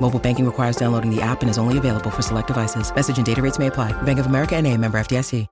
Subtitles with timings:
[0.00, 2.94] Mobile banking requires downloading the app and is only available for select devices.
[2.94, 3.92] Message and data rates may apply.
[4.02, 5.46] Bank of America and a member FDIC.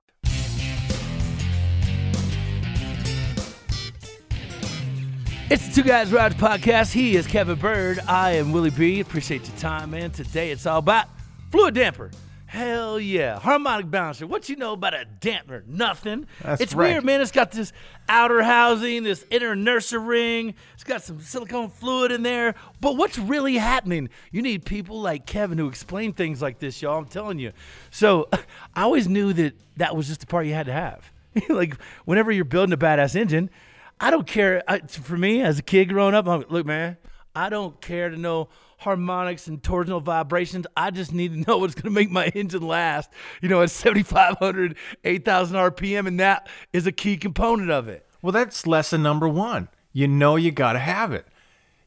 [5.51, 6.91] It's the Two Guys Rides podcast.
[6.91, 7.99] He is Kevin Bird.
[8.07, 8.99] I am Willie B.
[8.99, 10.11] Appreciate your time, man.
[10.11, 11.07] Today it's all about
[11.49, 12.11] fluid damper.
[12.49, 13.37] Hell yeah.
[13.37, 14.25] Harmonic balancer.
[14.25, 15.67] What you know about a dampener?
[15.67, 16.25] Nothing.
[16.41, 16.93] That's it's right.
[16.93, 17.21] weird, man.
[17.21, 17.71] It's got this
[18.07, 20.55] outer housing, this inner inertia ring.
[20.73, 22.55] It's got some silicone fluid in there.
[22.81, 24.09] But what's really happening?
[24.31, 26.97] You need people like Kevin who explain things like this, y'all.
[26.97, 27.51] I'm telling you.
[27.91, 28.27] So
[28.73, 31.11] I always knew that that was just the part you had to have.
[31.49, 33.51] like whenever you're building a badass engine,
[33.99, 34.63] I don't care.
[34.67, 36.97] I, for me, as a kid growing up, I'm like, look, man,
[37.35, 40.65] I don't care to know harmonics and torsional vibrations.
[40.75, 43.09] I just need to know what's going to make my engine last,
[43.41, 48.05] you know, at 7,500, 8,000 RPM, and that is a key component of it.
[48.21, 49.69] Well, that's lesson number one.
[49.93, 51.25] You know you got to have it.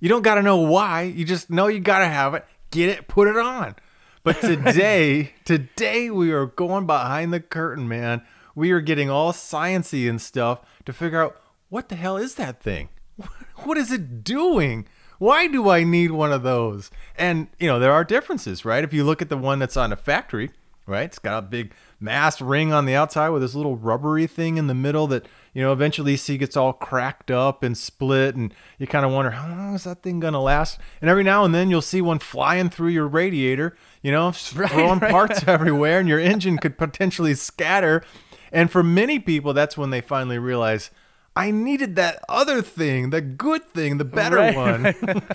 [0.00, 1.02] You don't got to know why.
[1.02, 2.44] You just know you got to have it.
[2.70, 3.76] Get it, put it on.
[4.24, 8.22] But today, today we are going behind the curtain, man.
[8.54, 12.62] We are getting all sciency and stuff to figure out what the hell is that
[12.62, 12.88] thing?
[13.64, 14.88] What is it doing?
[15.22, 16.90] Why do I need one of those?
[17.16, 18.82] And, you know, there are differences, right?
[18.82, 20.50] If you look at the one that's on a factory,
[20.84, 21.04] right?
[21.04, 24.66] It's got a big mass ring on the outside with this little rubbery thing in
[24.66, 28.34] the middle that, you know, eventually you see gets all cracked up and split.
[28.34, 30.80] And you kind of wonder, how long is that thing going to last?
[31.00, 34.98] And every now and then you'll see one flying through your radiator, you know, throwing
[34.98, 35.12] right.
[35.12, 38.02] parts everywhere, and your engine could potentially scatter.
[38.50, 40.90] And for many people, that's when they finally realize,
[41.34, 44.94] I needed that other thing, the good thing, the better Right, one.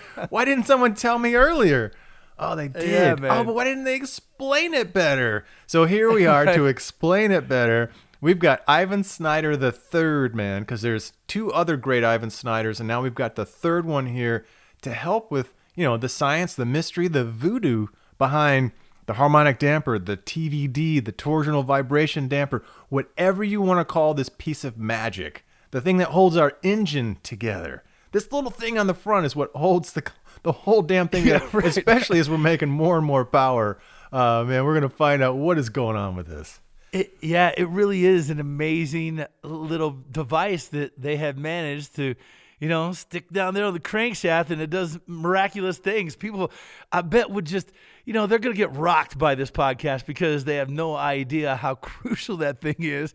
[0.30, 1.92] why didn't someone tell me earlier?
[2.40, 3.20] Oh, they did.
[3.20, 5.46] Yeah, oh, but why didn't they explain it better?
[5.66, 7.92] So here we are to explain it better.
[8.22, 12.88] We've got Ivan Snyder the third, man, because there's two other great Ivan Snyders, and
[12.88, 14.46] now we've got the third one here
[14.82, 17.88] to help with, you know, the science, the mystery, the voodoo
[18.18, 18.72] behind
[19.08, 24.30] the harmonic damper, the TVD, the torsional vibration damper, whatever you want to call this
[24.30, 27.84] piece of magic, the thing that holds our engine together.
[28.12, 30.04] This little thing on the front is what holds the
[30.44, 31.66] the whole damn thing, Yeah, right.
[31.66, 33.80] especially as we're making more and more power.
[34.12, 36.60] Uh, man, we're gonna find out what is going on with this.
[36.94, 42.16] It, yeah, it really is an amazing little device that they have managed to,
[42.62, 46.16] you know, stick down there on the crankshaft and it does miraculous things.
[46.16, 46.50] People,
[46.92, 47.74] I bet, would just,
[48.06, 51.58] you know, they're going to get rocked by this podcast because they have no idea
[51.58, 53.14] how crucial that thing is,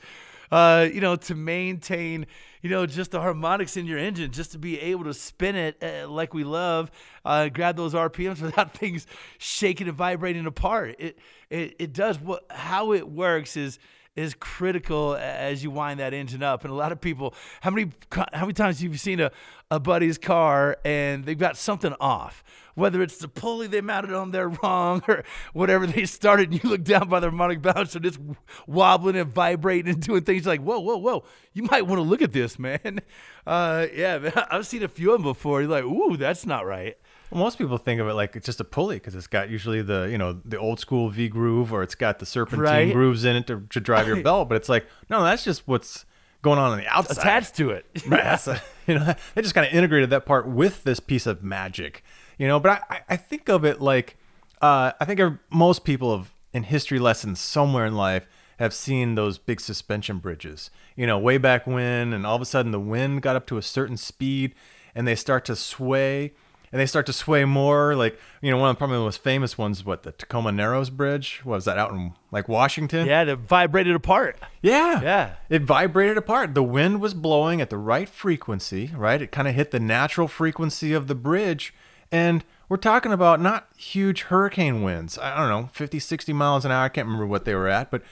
[0.53, 2.27] uh, you know, to maintain,
[2.61, 5.83] you know, just the harmonics in your engine, just to be able to spin it
[5.83, 6.91] uh, like we love,
[7.25, 9.07] uh, grab those RPMs without things
[9.39, 10.97] shaking and vibrating apart.
[10.99, 11.19] It,
[11.49, 13.79] it, it does what, how it works is,
[14.15, 16.65] is critical as you wind that engine up.
[16.65, 19.31] And a lot of people, how many how many times have you seen a,
[19.71, 22.45] a buddy's car and they've got something off?
[22.75, 26.71] Whether it's the pulley they mounted on there wrong or whatever they started, and you
[26.71, 28.19] look down by the harmonic balancer, and it's
[28.67, 32.23] wobbling and vibrating and doing things like, whoa, whoa, whoa, you might want to look
[32.23, 33.01] at this, man.
[33.45, 35.63] Uh, yeah, I've seen a few of them before.
[35.63, 36.97] You're like, ooh, that's not right.
[37.33, 39.81] Well, most people think of it like it's just a pulley because it's got usually
[39.81, 42.93] the you know the old school V groove or it's got the serpentine Right.
[42.93, 44.49] grooves in it to, to drive your belt.
[44.51, 46.05] But it's like no, that's just what's
[46.43, 47.19] going on on the outside.
[47.19, 47.87] Attached to it.
[48.07, 48.23] Right.
[48.23, 51.43] That's a- you know, they just kind of integrated that part with this piece of
[51.43, 52.05] magic,
[52.39, 52.61] you know.
[52.61, 54.17] But I, I- I think of it like,
[54.61, 55.21] uh, I think
[55.51, 58.27] most people have in history lessons somewhere in life
[58.59, 60.71] have seen those big suspension bridges.
[60.97, 63.57] You know, way back when, and all of a sudden the wind got up to
[63.57, 64.55] a certain speed
[64.95, 66.35] and they start to sway
[66.73, 67.95] and they start to sway more.
[67.95, 70.91] Like, you know, one of the probably the most famous ones, what, the Tacoma Narrows
[70.91, 71.41] Bridge?
[71.45, 73.07] What was that out in like Washington?
[73.07, 74.39] Yeah, it vibrated apart.
[74.63, 75.01] Yeah.
[75.03, 75.35] Yeah.
[75.51, 76.55] It vibrated apart.
[76.55, 79.21] The wind was blowing at the right frequency, right?
[79.21, 81.75] It kind of hit the natural frequency of the bridge.
[82.11, 85.19] And we're talking about not huge hurricane winds.
[85.19, 86.85] I don't know, 50, 60 miles an hour.
[86.85, 88.03] I can't remember what they were at, but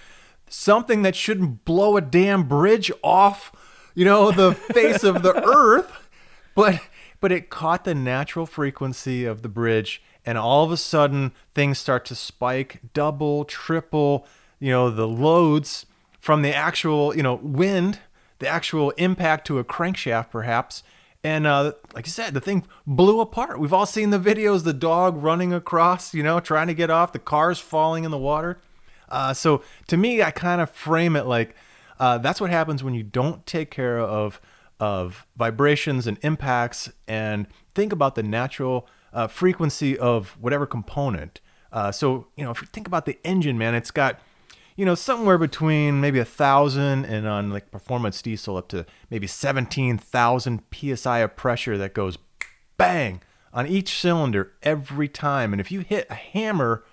[0.49, 3.53] something that shouldn't blow a damn bridge off,
[3.95, 6.09] you know, the face of the earth.
[6.55, 6.81] But
[7.21, 11.79] but it caught the natural frequency of the bridge and all of a sudden things
[11.79, 14.27] start to spike double triple
[14.59, 15.87] you know the loads
[16.19, 17.99] from the actual you know wind
[18.39, 20.83] the actual impact to a crankshaft perhaps
[21.23, 23.61] and uh, like I said, the thing blew apart.
[23.61, 27.13] We've all seen the videos, the dog running across, you know, trying to get off,
[27.13, 28.59] the cars falling in the water.
[29.09, 31.55] Uh, so to me, I kind of frame it like
[31.99, 34.41] uh, that's what happens when you don't take care of
[34.81, 41.41] of vibrations and impacts and think about the natural uh, frequency of whatever component.
[41.71, 44.19] Uh, so, you know, if you think about the engine, man, it's got,
[44.77, 49.27] you know, somewhere between maybe a thousand and on like performance diesel up to maybe
[49.27, 52.19] 17,000 psi of pressure that goes
[52.79, 53.21] bang
[53.53, 55.53] on each cylinder every time.
[55.53, 56.85] And if you hit a hammer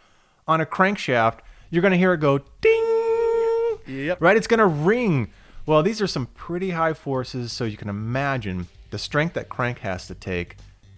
[0.48, 3.78] on a crankshaft, you're going to hear it go ding.
[3.88, 4.22] Yep.
[4.22, 4.36] Right?
[4.36, 5.31] It's going to ring
[5.68, 9.80] well, these are some pretty high forces, so you can imagine the strength that crank
[9.80, 10.56] has to take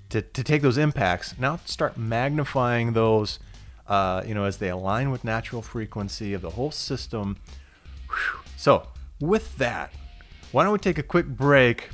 [0.10, 1.38] to, to take those impacts.
[1.40, 3.40] Now start magnifying those,
[3.88, 7.38] uh, you know, as they align with natural frequency of the whole system.
[8.08, 8.40] Whew.
[8.58, 8.88] So,
[9.20, 9.92] with that,
[10.52, 11.90] why don't we take a quick break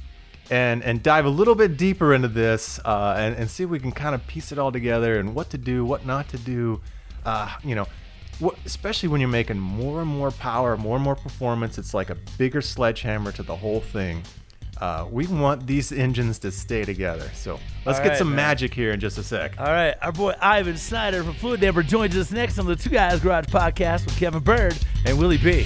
[0.52, 3.80] and and dive a little bit deeper into this uh, and, and see if we
[3.80, 6.82] can kind of piece it all together and what to do, what not to do.
[7.26, 7.88] Uh, you know,
[8.66, 12.18] especially when you're making more and more power, more and more performance, it's like a
[12.38, 14.24] bigger sledgehammer to the whole thing.
[14.82, 17.30] Uh, we want these engines to stay together.
[17.34, 18.36] So let's All get some man.
[18.36, 19.58] magic here in just a sec.
[19.58, 22.90] All right, our boy Ivan Snyder from Fluid Damper joins us next on the Two
[22.90, 25.66] Guys Garage podcast with Kevin Bird and Willie B.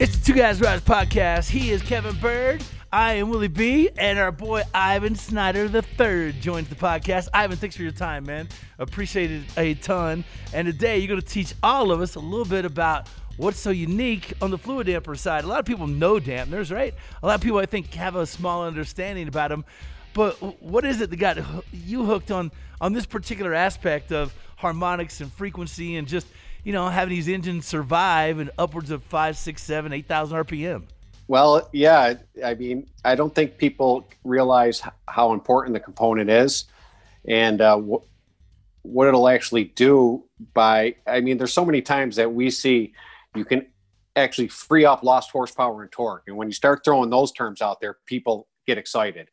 [0.00, 1.50] It's the Two Guys Garage podcast.
[1.50, 2.64] He is Kevin Bird.
[2.90, 3.90] I am Willie B.
[3.98, 7.28] And our boy Ivan Snyder III joins the podcast.
[7.34, 8.48] Ivan, thanks for your time, man.
[8.78, 10.24] Appreciate it a ton.
[10.54, 13.68] And today you're going to teach all of us a little bit about what's so
[13.68, 15.44] unique on the fluid damper side.
[15.44, 16.94] A lot of people know dampeners, right?
[17.22, 19.66] A lot of people, I think, have a small understanding about them.
[20.14, 21.36] But what is it that got
[21.74, 26.26] you hooked on on this particular aspect of harmonics and frequency and just
[26.64, 30.84] you know having these engines survive in upwards of five, six, seven, eight thousand RPM?
[31.28, 32.14] Well, yeah.
[32.44, 36.64] I mean, I don't think people realize how important the component is,
[37.24, 38.02] and uh, wh-
[38.82, 40.24] what it'll actually do.
[40.54, 42.94] By, I mean, there's so many times that we see
[43.36, 43.66] you can
[44.16, 47.80] actually free up lost horsepower and torque, and when you start throwing those terms out
[47.80, 49.28] there, people get excited.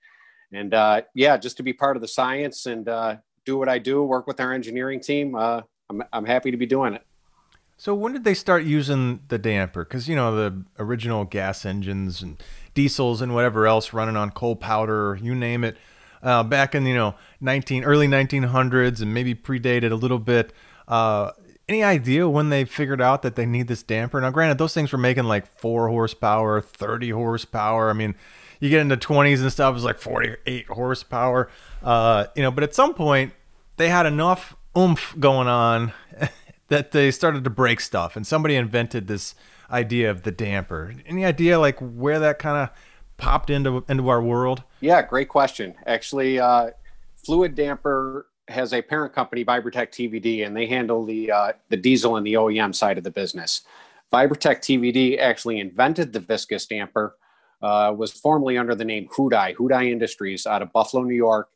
[0.54, 3.80] And uh, yeah, just to be part of the science and uh, do what I
[3.80, 7.07] do, work with our engineering team, uh, I'm, I'm happy to be doing it.
[7.78, 9.84] So when did they start using the damper?
[9.84, 12.42] Because you know the original gas engines and
[12.74, 15.78] diesels and whatever else running on coal powder, you name it,
[16.24, 20.54] uh, back in you know 19 early 1900s and maybe predated a little bit.
[20.88, 21.32] Uh,
[21.70, 24.20] any idea when they figured out that they need this damper?
[24.20, 27.90] Now, granted, those things were making like four horsepower, 30 horsepower.
[27.90, 28.16] I mean,
[28.60, 31.50] you get into 20s and stuff, it's like 48 horsepower.
[31.84, 33.34] Uh, you know, but at some point
[33.76, 35.92] they had enough oomph going on
[36.70, 39.36] that they started to break stuff and somebody invented this
[39.72, 42.70] idea of the damper any idea like where that kind of
[43.18, 45.74] popped into into our world Yeah, great question.
[45.86, 46.70] Actually, uh,
[47.26, 52.16] fluid damper has a parent company, Vibratech TVD, and they handle the uh, the diesel
[52.16, 53.62] and the OEM side of the business.
[54.14, 57.18] Vibratech TVD actually invented the viscous damper.
[57.60, 61.50] Uh, was formerly under the name Houdaille, Houdaille Industries, out of Buffalo, New York,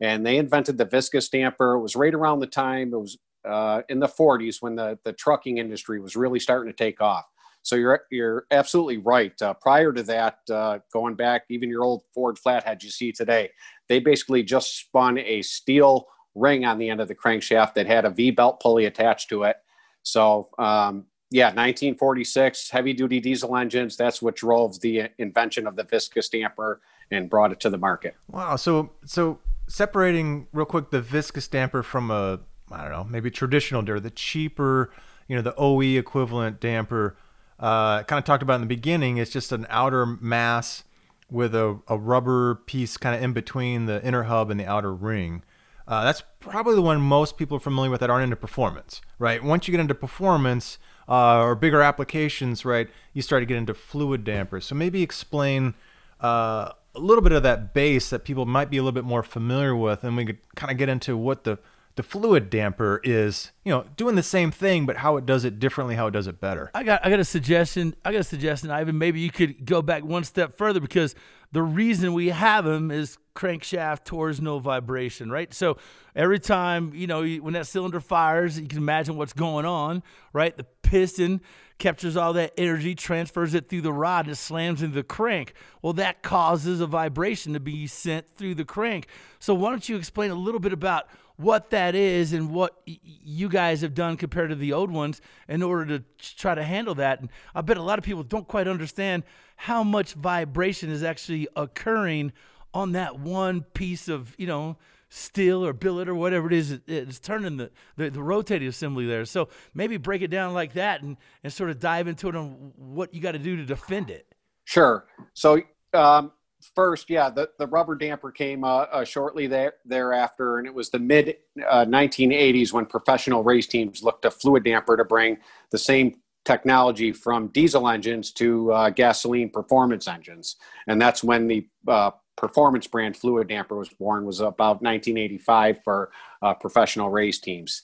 [0.00, 1.74] and they invented the viscous damper.
[1.74, 5.12] It was right around the time it was uh, in the 40s when the the
[5.12, 7.26] trucking industry was really starting to take off.
[7.62, 9.40] So you're you're absolutely right.
[9.42, 13.50] Uh, prior to that, uh, going back, even your old Ford flathead you see today,
[13.88, 18.04] they basically just spun a steel ring on the end of the crankshaft that had
[18.04, 19.56] a V belt pulley attached to it.
[20.02, 23.96] So, um, yeah, 1946 heavy duty diesel engines.
[23.96, 28.14] That's what drove the invention of the viscous damper and brought it to the market.
[28.28, 28.56] Wow.
[28.56, 32.40] So, so separating real quick the viscous damper from a,
[32.70, 34.90] I don't know, maybe traditional damper, the cheaper,
[35.26, 37.16] you know, the OE equivalent damper.
[37.58, 39.16] Uh, kind of talked about in the beginning.
[39.16, 40.84] It's just an outer mass
[41.30, 44.94] with a, a rubber piece kind of in between the inner hub and the outer
[44.94, 45.42] ring.
[45.86, 49.42] Uh, that's probably the one most people are familiar with that aren't into performance, right?
[49.42, 53.72] Once you get into performance uh, or bigger applications, right, you start to get into
[53.72, 54.66] fluid dampers.
[54.66, 55.74] So maybe explain
[56.22, 59.22] uh, a little bit of that base that people might be a little bit more
[59.22, 61.58] familiar with, and we could kind of get into what the
[61.98, 65.58] the fluid damper is, you know, doing the same thing, but how it does it
[65.58, 66.70] differently, how it does it better.
[66.72, 67.96] I got I got a suggestion.
[68.04, 68.98] I got a suggestion, Ivan.
[68.98, 71.16] Maybe you could go back one step further because
[71.50, 75.52] the reason we have them is crankshaft torsional vibration, right?
[75.52, 75.76] So
[76.14, 80.56] every time you know when that cylinder fires, you can imagine what's going on, right?
[80.56, 81.40] The piston
[81.78, 85.52] captures all that energy, transfers it through the rod, and it slams into the crank.
[85.82, 89.08] Well, that causes a vibration to be sent through the crank.
[89.40, 91.08] So why don't you explain a little bit about
[91.38, 95.20] what that is and what y- you guys have done compared to the old ones
[95.48, 96.04] in order to
[96.36, 97.20] try to handle that.
[97.20, 99.22] And I bet a lot of people don't quite understand
[99.56, 102.32] how much vibration is actually occurring
[102.74, 104.76] on that one piece of, you know,
[105.08, 106.80] steel or billet or whatever it is.
[106.86, 109.24] It's turning the, the, the, rotating assembly there.
[109.24, 112.72] So maybe break it down like that and, and sort of dive into it on
[112.76, 114.26] what you got to do to defend it.
[114.64, 115.06] Sure.
[115.34, 115.62] So
[115.94, 116.32] um,
[116.74, 120.90] first, yeah, the, the rubber damper came uh, uh, shortly there, thereafter, and it was
[120.90, 121.36] the mid
[121.68, 125.38] uh, 1980s when professional race teams looked to fluid damper to bring
[125.70, 131.66] the same technology from diesel engines to uh, gasoline performance engines, and that's when the
[131.86, 134.24] uh, performance brand fluid damper was born.
[134.24, 136.10] Was about 1985 for
[136.42, 137.82] uh, professional race teams.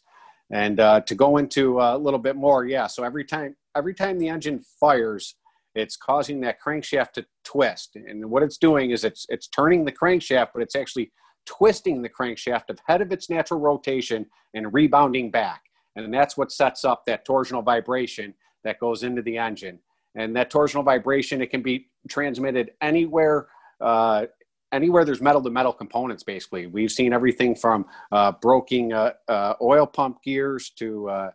[0.50, 2.86] And to go into a little bit more, yeah.
[2.86, 5.34] So every time every time the engine fires,
[5.74, 7.96] it's causing that crankshaft to twist.
[7.96, 11.12] And what it's doing is it's it's turning the crankshaft, but it's actually
[11.46, 15.62] twisting the crankshaft ahead of its natural rotation and rebounding back.
[15.96, 19.78] And that's what sets up that torsional vibration that goes into the engine.
[20.14, 23.48] And that torsional vibration, it can be transmitted anywhere,
[23.80, 24.26] uh,
[24.72, 26.22] anywhere there's metal to metal components.
[26.22, 31.30] Basically, we've seen everything from uh, broken uh, uh oil pump gears to uh,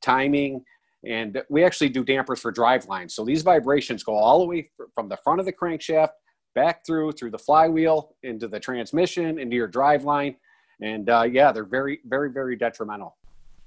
[0.00, 0.64] timing
[1.04, 3.14] and we actually do dampers for drive lines.
[3.14, 6.10] So these vibrations go all the way from the front of the crankshaft
[6.54, 10.36] back through through the flywheel into the transmission into your drive line,
[10.82, 13.16] and uh, yeah, they're very very very detrimental.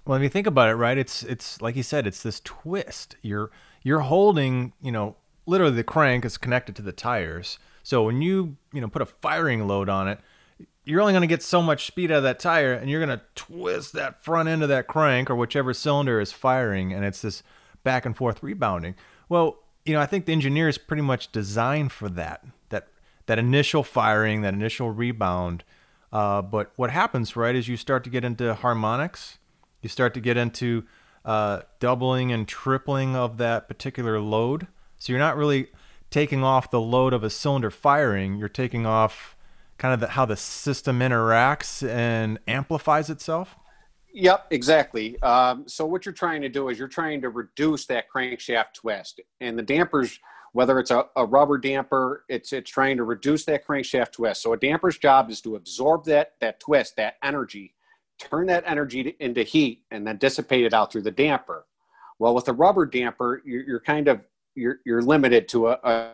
[0.05, 3.15] Well, if you think about it, right, it's it's like you said, it's this twist.
[3.21, 3.51] You're
[3.83, 7.59] you're holding, you know, literally the crank is connected to the tires.
[7.83, 10.19] So when you you know put a firing load on it,
[10.83, 13.17] you're only going to get so much speed out of that tire and you're going
[13.17, 17.21] to twist that front end of that crank or whichever cylinder is firing and it's
[17.21, 17.43] this
[17.83, 18.95] back and forth rebounding.
[19.29, 22.87] Well you know i think the engineer is pretty much designed for that that
[23.25, 25.63] that initial firing that initial rebound.
[26.11, 29.37] Uh, but what happens right is you start to get into harmonics.
[29.81, 30.83] You start to get into
[31.23, 34.67] uh, doubling and tripling of that particular load.
[34.97, 35.67] So you're not really
[36.09, 38.35] taking off the load of a cylinder firing.
[38.37, 39.37] You're taking off
[39.81, 43.55] kind of the, how the system interacts and amplifies itself?
[44.13, 45.19] Yep, exactly.
[45.23, 49.21] Um, so what you're trying to do is you're trying to reduce that crankshaft twist,
[49.39, 50.19] and the dampers,
[50.53, 54.43] whether it's a, a, rubber damper, it's it's trying to reduce that crankshaft twist.
[54.43, 57.73] So a damper's job is to absorb that that twist, that energy,
[58.19, 61.65] turn that energy into heat, and then dissipate it out through the damper.
[62.19, 64.21] Well, with a rubber damper, you're, you're kind of
[64.53, 66.11] you're, you're limited to a a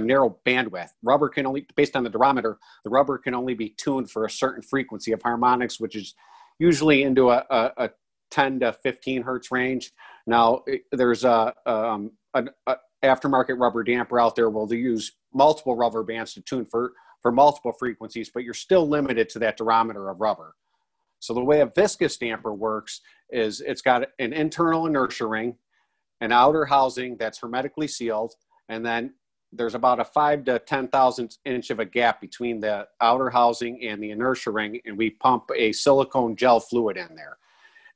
[0.00, 0.88] narrow bandwidth.
[1.02, 4.30] Rubber can only, based on the durometer, the rubber can only be tuned for a
[4.30, 6.14] certain frequency of harmonics, which is
[6.58, 7.90] usually into a, a, a
[8.30, 9.92] 10 to 15 hertz range.
[10.26, 10.62] Now,
[10.92, 12.50] there's a, um, an
[13.04, 14.50] aftermarket rubber damper out there.
[14.50, 18.88] Will they use multiple rubber bands to tune for for multiple frequencies, but you're still
[18.88, 20.54] limited to that durometer of rubber.
[21.20, 23.00] So the way a viscous damper works
[23.30, 25.56] is it's got an internal inertia ring,
[26.20, 28.34] an outer housing that's hermetically sealed,
[28.68, 29.14] and then
[29.52, 33.82] there's about a five to ten thousandth inch of a gap between the outer housing
[33.84, 37.38] and the inertia ring, and we pump a silicone gel fluid in there.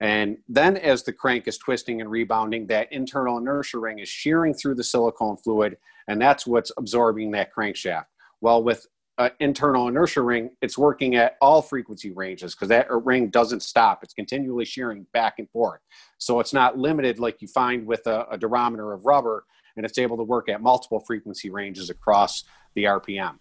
[0.00, 4.52] And then, as the crank is twisting and rebounding, that internal inertia ring is shearing
[4.52, 5.76] through the silicone fluid,
[6.08, 8.06] and that's what's absorbing that crankshaft.
[8.40, 8.86] Well, with
[9.18, 14.02] an internal inertia ring, it's working at all frequency ranges because that ring doesn't stop.
[14.02, 15.80] It's continually shearing back and forth.
[16.18, 19.44] So it's not limited like you find with a, a durometer of rubber,
[19.76, 23.38] and it's able to work at multiple frequency ranges across the RPM.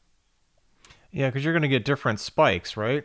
[1.12, 3.04] Yeah, because you're going to get different spikes, right?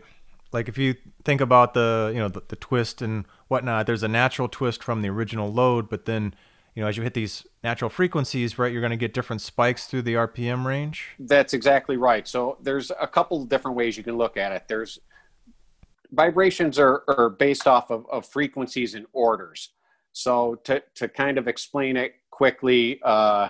[0.53, 4.09] Like if you think about the you know the, the twist and whatnot, there's a
[4.09, 6.35] natural twist from the original load, but then
[6.75, 9.87] you know as you hit these natural frequencies, right, you're going to get different spikes
[9.87, 11.11] through the RPM range.
[11.19, 12.27] That's exactly right.
[12.29, 14.65] So there's a couple of different ways you can look at it.
[14.69, 15.01] There's
[16.13, 19.71] vibrations are, are based off of, of frequencies and orders.
[20.13, 23.49] So to, to kind of explain it quickly, uh,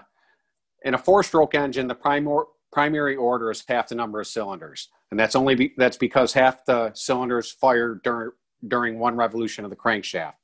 [0.85, 5.19] in a four-stroke engine, the primary primary order is half the number of cylinders, and
[5.19, 8.31] that's only be, that's because half the cylinders fire during
[8.69, 10.35] during one revolution of the crankshaft.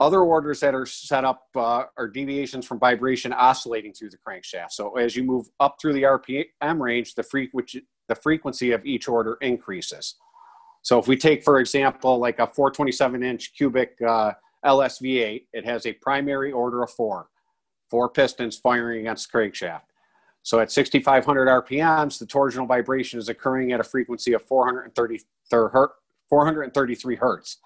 [0.00, 4.72] Other orders that are set up uh, are deviations from vibration oscillating through the crankshaft.
[4.72, 9.06] So as you move up through the RPM range, the frequency the frequency of each
[9.06, 10.16] order increases.
[10.82, 14.32] So if we take, for example, like a 427 inch cubic uh,
[14.64, 17.28] LSV8, it has a primary order of four,
[17.90, 19.82] four pistons firing against the crankshaft.
[20.42, 27.56] So at 6,500 RPMs, the torsional vibration is occurring at a frequency of 433 hertz.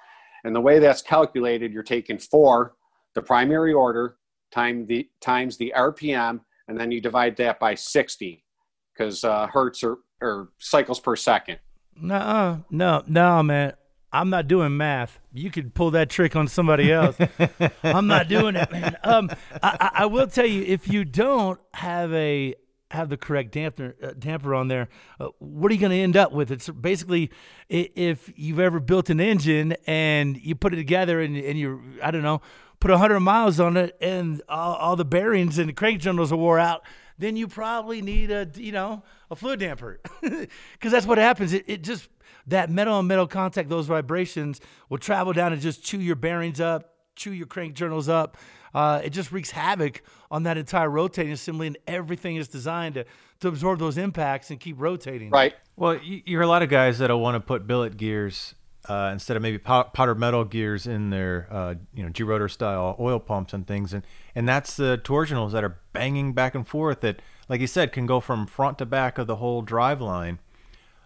[0.44, 2.76] And the way that's calculated, you're taking four,
[3.14, 4.18] the primary order,
[4.52, 8.44] time the, times the RPM, and then you divide that by 60
[8.92, 11.58] because uh, hertz or, or cycles per second.
[12.00, 13.72] No, no, no, man.
[14.12, 15.18] I'm not doing math.
[15.32, 17.16] You could pull that trick on somebody else.
[17.82, 18.96] I'm not doing it, man.
[19.04, 19.30] Um,
[19.62, 22.54] I, I, will tell you, if you don't have a
[22.90, 24.88] have the correct damper uh, damper on there,
[25.20, 26.50] uh, what are you going to end up with?
[26.50, 27.30] It's basically
[27.68, 32.10] if you've ever built an engine and you put it together and, and you I
[32.10, 32.40] don't know
[32.80, 36.36] put 100 miles on it and all, all the bearings and the crank journals are
[36.36, 36.82] wore out,
[37.18, 41.52] then you probably need a you know a fluid damper because that's what happens.
[41.52, 42.08] It, it just
[42.46, 46.60] that metal on metal contact, those vibrations will travel down and just chew your bearings
[46.60, 48.36] up, chew your crank journals up.
[48.74, 53.04] Uh, it just wreaks havoc on that entire rotating assembly, and everything is designed to,
[53.40, 55.30] to absorb those impacts and keep rotating.
[55.30, 55.54] Right.
[55.76, 58.54] Well, you, you hear a lot of guys that'll want to put billet gears
[58.88, 63.20] uh, instead of maybe powder metal gears in their uh, you know Gerotor style oil
[63.20, 64.02] pumps and things, and
[64.34, 68.06] and that's the torsionals that are banging back and forth that, like you said, can
[68.06, 70.38] go from front to back of the whole drive line.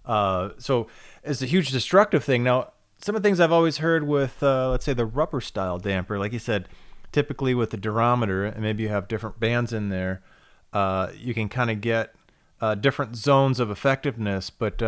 [0.04, 0.86] Uh, so
[1.24, 2.44] it's a huge destructive thing.
[2.44, 5.78] Now, some of the things I've always heard with, uh, let's say, the rubber style
[5.78, 6.68] damper, like you said,
[7.10, 10.22] typically with the durometer, and maybe you have different bands in there,
[10.72, 12.14] uh, you can kind of get
[12.60, 14.50] uh, different zones of effectiveness.
[14.50, 14.80] But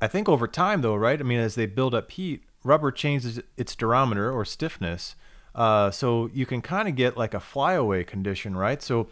[0.00, 1.18] I think over time, though, right?
[1.18, 5.16] I mean, as they build up heat, rubber changes its durometer or stiffness.
[5.54, 8.82] Uh, so you can kind of get like a flyaway condition, right?
[8.82, 9.08] So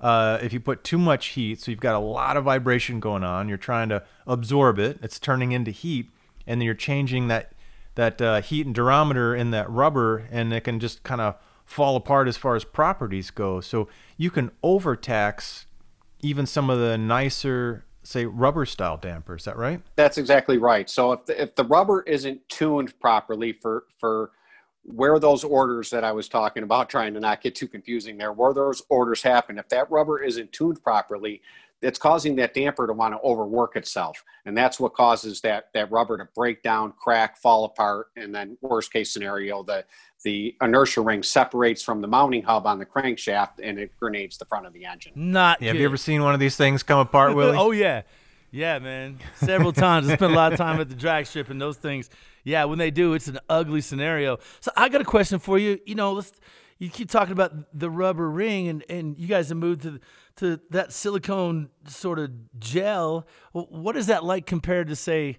[0.00, 3.22] uh, if you put too much heat, so you've got a lot of vibration going
[3.22, 6.10] on, you're trying to absorb it, it's turning into heat,
[6.46, 7.52] and then you're changing that
[7.94, 11.94] that uh, heat and durometer in that rubber, and it can just kind of fall
[11.94, 13.60] apart as far as properties go.
[13.60, 15.66] So you can overtax
[16.20, 19.36] even some of the nicer, say, rubber style damper.
[19.36, 19.80] Is that right?
[19.96, 20.88] That's exactly right.
[20.88, 24.30] So if the, if the rubber isn't tuned properly for for
[24.86, 28.32] where those orders that I was talking about, trying to not get too confusing there,
[28.32, 31.40] where those orders happen, if that rubber isn't tuned properly,
[31.84, 34.22] it's causing that damper to want to overwork itself.
[34.46, 38.08] And that's what causes that, that rubber to break down, crack, fall apart.
[38.16, 39.84] And then worst case scenario, the,
[40.24, 44.46] the inertia ring separates from the mounting hub on the crankshaft and it grenades the
[44.46, 45.12] front of the engine.
[45.14, 47.56] Not yeah, Have you ever seen one of these things come apart, Willie?
[47.56, 48.02] oh, yeah.
[48.50, 49.18] Yeah, man.
[49.36, 50.08] Several times.
[50.08, 52.10] I spent a lot of time at the drag strip and those things–
[52.44, 54.38] yeah, when they do, it's an ugly scenario.
[54.60, 55.80] So I got a question for you.
[55.86, 56.30] You know, let's
[56.78, 60.00] you keep talking about the rubber ring, and, and you guys have moved to
[60.36, 63.26] to that silicone sort of gel.
[63.52, 65.38] What is that like compared to say,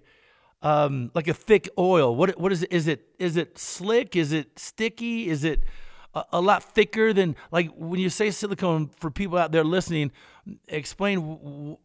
[0.62, 2.14] um, like a thick oil?
[2.14, 2.72] What what is it?
[2.72, 4.16] Is it is it slick?
[4.16, 5.28] Is it sticky?
[5.28, 5.62] Is it
[6.14, 8.90] a, a lot thicker than like when you say silicone?
[9.00, 10.12] For people out there listening,
[10.68, 11.76] explain w-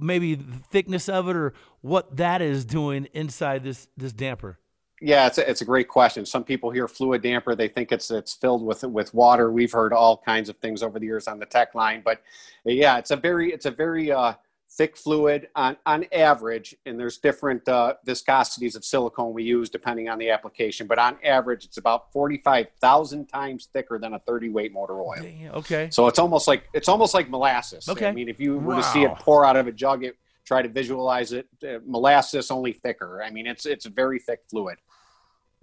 [0.00, 4.58] maybe the thickness of it or what that is doing inside this this damper.
[5.00, 6.26] Yeah, it's a, it's a great question.
[6.26, 9.52] Some people hear fluid damper, they think it's it's filled with with water.
[9.52, 12.22] We've heard all kinds of things over the years on the tech line, but
[12.64, 14.34] yeah, it's a very it's a very uh,
[14.70, 20.08] thick fluid on, on average, and there's different uh, viscosities of silicone we use depending
[20.08, 24.72] on the application, but on average, it's about 45,000 times thicker than a 30 weight
[24.72, 25.22] motor oil.
[25.54, 25.88] Okay.
[25.90, 27.88] So it's almost like it's almost like molasses.
[27.88, 28.08] Okay.
[28.08, 30.62] I mean, if you were to see it pour out of a jug, it try
[30.62, 31.46] to visualize it.
[31.62, 33.22] Uh, molasses only thicker.
[33.22, 34.78] I mean, it's it's a very thick fluid.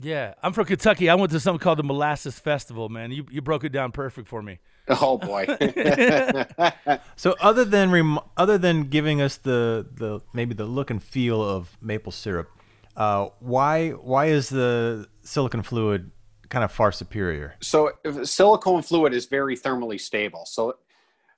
[0.02, 1.10] Yeah, I'm from Kentucky.
[1.10, 3.12] I went to something called the Molasses Festival, man.
[3.12, 4.60] You you broke it down perfect for me.
[4.88, 5.48] Oh boy.
[7.16, 11.42] So other than rem- other than giving us the the maybe the look and feel
[11.44, 12.50] of maple syrup,
[12.96, 16.12] uh, why why is the silicon fluid
[16.50, 17.56] kind of far superior?
[17.62, 20.46] so if- silicone fluid is very thermally stable.
[20.46, 20.76] So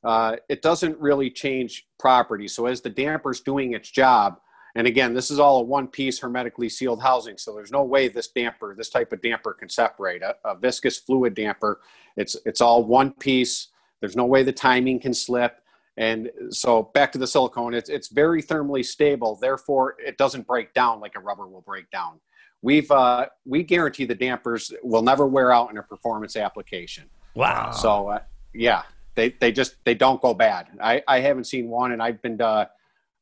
[0.03, 2.53] uh, it doesn't really change properties.
[2.53, 4.39] So as the damper's doing its job,
[4.77, 7.35] and again, this is all a one-piece hermetically sealed housing.
[7.39, 10.21] So there's no way this damper, this type of damper, can separate.
[10.21, 11.81] A, a viscous fluid damper,
[12.15, 13.69] it's it's all one piece.
[14.01, 15.61] There's no way the timing can slip.
[15.97, 19.35] And so back to the silicone, it's it's very thermally stable.
[19.41, 22.19] Therefore, it doesn't break down like a rubber will break down.
[22.61, 27.05] We've uh, we guarantee the dampers will never wear out in a performance application.
[27.33, 27.71] Wow.
[27.71, 28.19] So uh,
[28.53, 28.83] yeah,
[29.15, 30.67] they they just they don't go bad.
[30.79, 32.67] I I haven't seen one, and I've been uh,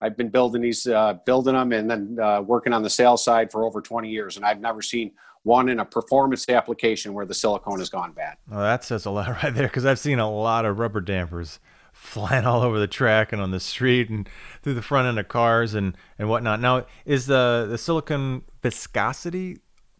[0.06, 3.52] I've been building these uh, building them and then uh, working on the sales side
[3.52, 7.34] for over 20 years, and I've never seen one in a performance application where the
[7.34, 8.38] silicone has gone bad.
[8.50, 11.60] Well, that says a lot right there because I've seen a lot of rubber dampers
[11.94, 14.30] flying all over the track and on the street and
[14.62, 16.60] through the front end of cars and, and whatnot.
[16.62, 19.54] Now, is the, the silicone viscosity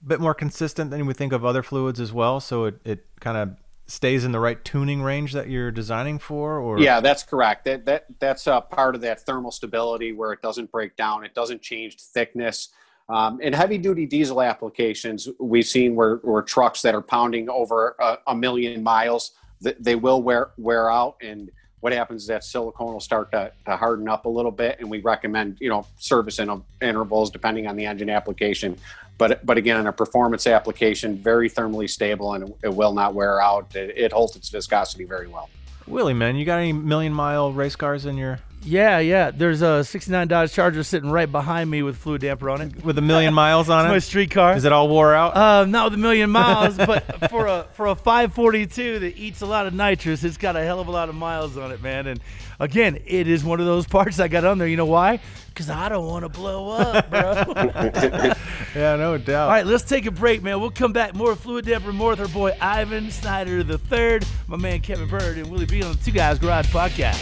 [0.04, 2.40] a bit more consistent than you would think of other fluids as well?
[2.40, 3.56] So it, it kind of
[3.88, 6.60] stays in the right tuning range that you're designing for?
[6.60, 7.66] Or Yeah, that's correct.
[7.66, 11.24] That that that's a part of that thermal stability where it doesn't break down.
[11.24, 12.70] It doesn't change thickness.
[13.08, 17.96] Um, in heavy duty diesel applications, we've seen where, where trucks that are pounding over
[18.00, 21.18] a, a million miles, th- they will wear wear out.
[21.22, 24.78] And what happens is that silicone will start to, to harden up a little bit.
[24.80, 28.78] And we recommend you know service in intervals depending on the engine application.
[29.18, 33.76] But but again, a performance application, very thermally stable and it, will not wear out.
[33.76, 35.50] It, it holds its viscosity very well.
[35.88, 39.32] Willie, man, you got any million mile race cars in your Yeah, yeah.
[39.32, 42.84] There's a '69 Dodge Charger sitting right behind me with fluid damper on it.
[42.84, 44.56] with a million miles on It's my street car.
[44.56, 45.36] Is it all wore out?
[45.38, 49.46] Uh, not with a million miles, but for a for a 542 that eats a
[49.46, 52.08] lot of nitrous, it's got a hell of a lot of miles on it, man.
[52.08, 52.20] And
[52.60, 54.68] again, it is one of those parts I got on there.
[54.68, 55.20] You know why?
[55.50, 57.22] Because I don't want to blow up, bro.
[58.76, 59.44] yeah, no doubt.
[59.44, 60.60] All right, let's take a break, man.
[60.60, 61.14] We'll come back.
[61.16, 65.50] More fluid damper, more with our boy Ivan Snyder III, my man Kevin Bird, and
[65.50, 67.22] Willie B on the Two Guys Garage podcast.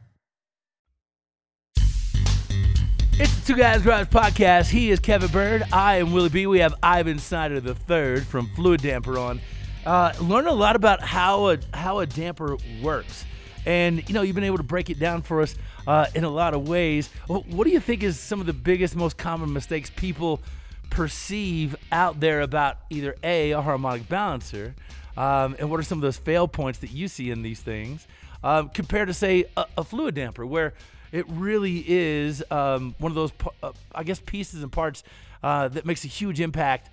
[3.21, 4.71] It's the Two Guys Garage podcast.
[4.71, 5.61] He is Kevin Bird.
[5.71, 6.47] I am Willie B.
[6.47, 9.39] We have Ivan Snyder the third from Fluid Damper on.
[9.85, 13.23] Uh, learn a lot about how a how a damper works,
[13.67, 15.55] and you know you've been able to break it down for us
[15.85, 17.11] uh, in a lot of ways.
[17.27, 20.41] What do you think is some of the biggest, most common mistakes people
[20.89, 24.73] perceive out there about either a a harmonic balancer,
[25.15, 28.07] um, and what are some of those fail points that you see in these things
[28.43, 30.73] um, compared to say a, a fluid damper where
[31.11, 33.31] it really is um, one of those,
[33.63, 35.03] uh, I guess, pieces and parts
[35.43, 36.89] uh, that makes a huge impact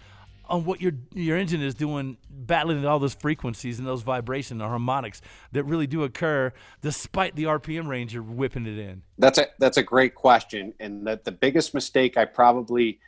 [0.48, 4.66] on what your your engine is doing, battling all those frequencies and those vibrations, the
[4.66, 5.20] harmonics
[5.52, 9.02] that really do occur despite the RPM range you're whipping it in.
[9.18, 12.98] That's a that's a great question, and that the biggest mistake I probably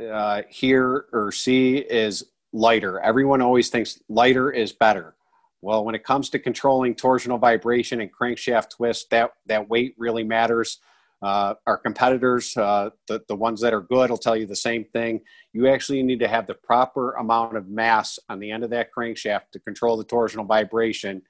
[0.00, 3.00] uh, hear or see is lighter.
[3.00, 5.14] Everyone always thinks lighter is better.
[5.64, 10.22] Well, when it comes to controlling torsional vibration and crankshaft twist, that that weight really
[10.22, 10.78] matters.
[11.22, 14.84] Uh, our competitors, uh, the the ones that are good, will tell you the same
[14.84, 15.22] thing.
[15.54, 18.90] You actually need to have the proper amount of mass on the end of that
[18.94, 21.22] crankshaft to control the torsional vibration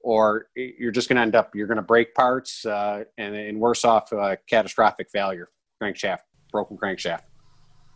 [0.00, 3.58] or you're just going to end up you're going to break parts uh, and, and
[3.58, 5.48] worse off uh, catastrophic failure
[5.82, 6.20] crankshaft
[6.52, 7.22] broken crankshaft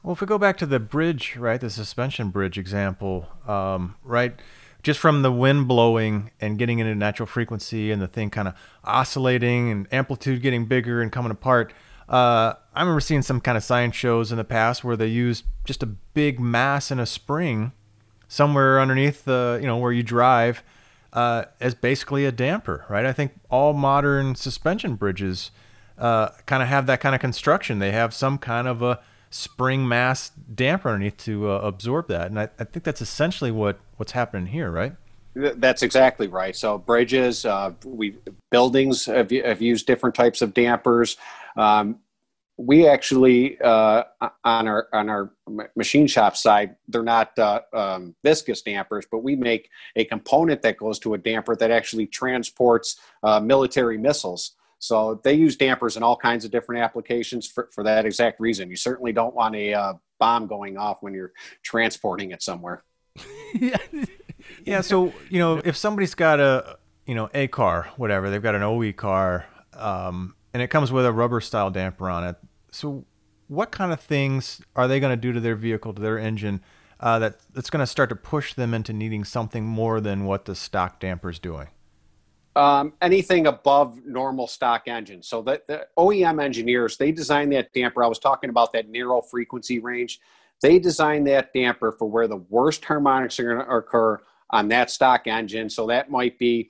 [0.03, 4.41] Well, if we go back to the bridge, right, the suspension bridge example, um, right,
[4.83, 8.55] just from the wind blowing and getting into natural frequency and the thing kind of
[8.85, 11.73] oscillating and amplitude getting bigger and coming apart.
[12.09, 15.45] Uh, I remember seeing some kind of science shows in the past where they used
[15.65, 17.73] just a big mass in a spring
[18.29, 20.63] somewhere underneath the, you know, where you drive
[21.13, 23.05] uh, as basically a damper, right?
[23.05, 25.51] I think all modern suspension bridges
[25.99, 27.79] uh, kind of have that kind of construction.
[27.79, 32.39] They have some kind of a spring mass damper underneath to uh, absorb that, and
[32.39, 34.95] I, I think that's essentially what what's happening here, right?
[35.35, 36.57] That's exactly right.
[36.57, 38.17] So bridges, uh, we
[38.51, 41.17] buildings have, have, used different types of dampers.
[41.57, 42.01] Um,
[42.57, 44.03] we actually uh,
[44.43, 45.31] on our on our
[45.77, 50.77] machine shop side, they're not uh, um, viscous dampers, but we make a component that
[50.77, 54.57] goes to a damper that actually transports uh, military missiles.
[54.79, 58.71] So they use dampers in all kinds of different applications for, for that exact reason.
[58.71, 62.85] You certainly don't want a uh, bomb going off when you're transporting it somewhere.
[64.65, 64.81] yeah.
[64.81, 68.63] So you know, if somebody's got a you know a car, whatever, they've got an
[68.63, 72.37] OE car, um, and it comes with a rubber style damper on it.
[72.71, 73.05] So
[73.49, 76.61] what kind of things are they going to do to their vehicle, to their engine,
[77.01, 80.45] uh, that that's going to start to push them into needing something more than what
[80.45, 81.69] the stock damper is doing?
[82.59, 85.23] Um, anything above normal stock engine.
[85.23, 88.03] So the, the OEM engineers, they designed that damper.
[88.03, 90.19] I was talking about that narrow frequency range.
[90.61, 94.19] They designed that damper for where the worst harmonics are going to occur
[94.51, 95.71] on that stock engine.
[95.71, 96.69] So that might be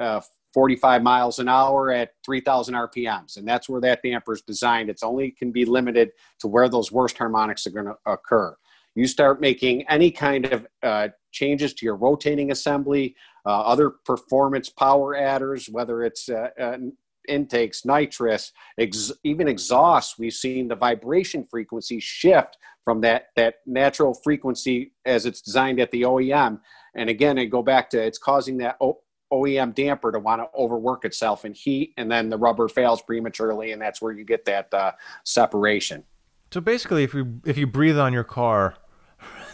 [0.00, 0.22] uh,
[0.54, 4.88] 45 miles an hour at 3,000 RPMs, and that's where that damper is designed.
[4.88, 8.56] It's only can be limited to where those worst harmonics are going to occur.
[8.96, 14.70] You start making any kind of uh, changes to your rotating assembly, uh, other performance
[14.70, 16.78] power adders, whether it's uh, uh,
[17.28, 24.14] intakes, nitrous, ex- even exhaust, we've seen the vibration frequency shift from that, that natural
[24.14, 26.58] frequency as it's designed at the OEM.
[26.94, 30.48] And again, I go back to it's causing that o- OEM damper to want to
[30.58, 34.46] overwork itself in heat, and then the rubber fails prematurely, and that's where you get
[34.46, 34.92] that uh,
[35.24, 36.04] separation.
[36.52, 38.76] So basically, if you if you breathe on your car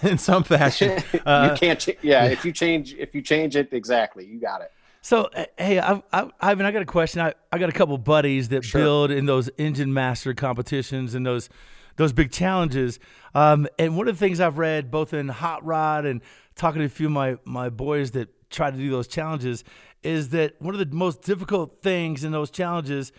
[0.11, 1.03] in some fashion.
[1.25, 1.79] Uh, you can't.
[1.79, 4.73] Ch- yeah, if you change if you change it exactly, you got it.
[5.03, 7.21] So hey, I, I, Ivan, I got a question.
[7.21, 8.81] I, I got a couple buddies that sure.
[8.81, 11.49] build in those engine master competitions and those
[11.97, 12.99] those big challenges.
[13.35, 16.23] Um, and one of the things I've read both in Hot Rod and
[16.57, 19.65] talking to a few of my my boys that try to do those challenges
[20.03, 23.13] is that one of the most difficult things in those challenges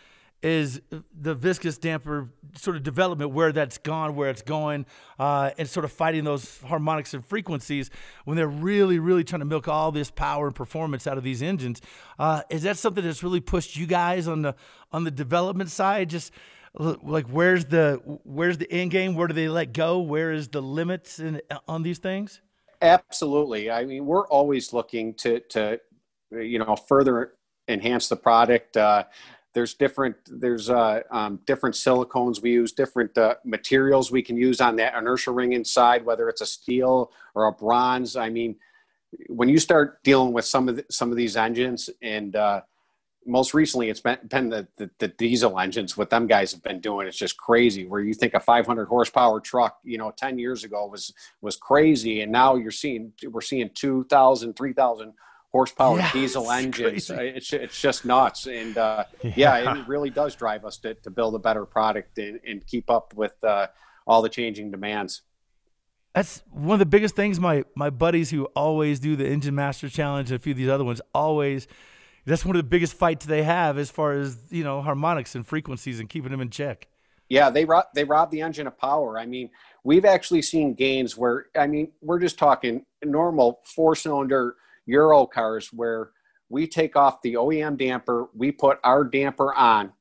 [0.44, 4.86] is the viscous damper sort of development where that's gone where it's going
[5.18, 7.90] uh, and sort of fighting those harmonics and frequencies
[8.26, 11.42] when they're really really trying to milk all this power and performance out of these
[11.42, 11.82] engines.
[12.20, 14.54] Uh, is that something that's really pushed you guys on the
[14.92, 16.10] on the development side?
[16.10, 16.32] Just
[16.78, 19.16] like where's the where's the end game?
[19.16, 20.00] Where do they let go?
[20.00, 22.42] Where is the limits in, on these things?
[22.82, 23.72] Absolutely.
[23.72, 25.80] I mean we're always looking to to
[26.32, 27.34] you know further
[27.68, 28.76] enhance the product.
[28.76, 29.06] Uh,
[29.54, 34.60] there's different there's uh, um, different silicones we use different uh, materials we can use
[34.60, 38.16] on that inertia ring inside whether it's a steel or a bronze.
[38.16, 38.56] I mean
[39.28, 42.62] when you start dealing with some of the, some of these engines and uh,
[43.26, 46.82] most recently it's been, been the, the, the, diesel engines what them guys have been
[46.82, 47.86] doing it's just crazy.
[47.86, 52.22] Where you think a 500 horsepower truck you know 10 years ago was was crazy
[52.22, 55.14] and now you're seeing we're seeing 2000 3000
[55.54, 57.10] horsepower yeah, diesel engines.
[57.10, 58.48] Uh, it's, it's just nuts.
[58.48, 59.32] And uh, yeah.
[59.36, 59.78] yeah.
[59.78, 63.14] it really does drive us to, to build a better product and, and keep up
[63.14, 63.68] with uh,
[64.06, 65.22] all the changing demands.
[66.14, 69.90] That's one of the biggest things my, my buddies who always do the Engine Master
[69.90, 71.68] Challenge and a few of these other ones always
[72.26, 75.46] that's one of the biggest fights they have as far as you know harmonics and
[75.46, 76.88] frequencies and keeping them in check.
[77.30, 79.18] Yeah, they rob they rob the engine of power.
[79.18, 79.50] I mean,
[79.84, 85.70] we've actually seen gains where I mean, we're just talking normal four cylinder Euro cars
[85.72, 86.12] where
[86.50, 89.92] we take off the OEM damper, we put our damper on,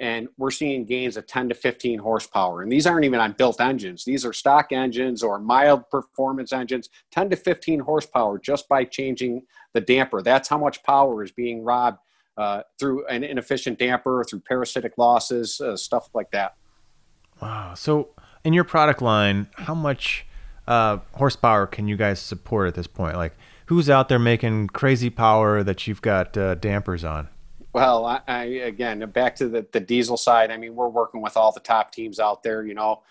[0.00, 2.62] and we're seeing gains of 10 to 15 horsepower.
[2.62, 6.88] And these aren't even on built engines, these are stock engines or mild performance engines,
[7.10, 10.22] 10 to 15 horsepower just by changing the damper.
[10.22, 11.98] That's how much power is being robbed
[12.36, 16.54] uh, through an inefficient damper, through parasitic losses, uh, stuff like that.
[17.42, 17.74] Wow.
[17.74, 18.10] So,
[18.44, 20.24] in your product line, how much
[20.68, 23.16] uh, horsepower can you guys support at this point?
[23.16, 23.36] Like,
[23.68, 27.28] who's out there making crazy power that you've got uh, dampers on?
[27.74, 30.50] Well, I, I, again back to the, the diesel side.
[30.50, 32.64] I mean, we're working with all the top teams out there.
[32.64, 33.02] You know,